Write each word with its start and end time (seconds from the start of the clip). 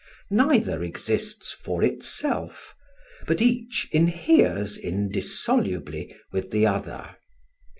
Neither 0.31 0.81
exists 0.83 1.51
for 1.51 1.83
itself, 1.83 2.73
but 3.27 3.39
each 3.39 3.87
inheres 3.91 4.75
indissolubly 4.75 6.17
with 6.31 6.49
the 6.49 6.65
other. 6.65 7.17